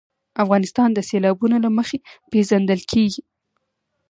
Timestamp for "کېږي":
2.91-3.23